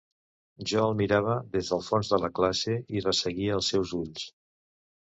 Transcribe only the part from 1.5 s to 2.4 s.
des del fons de la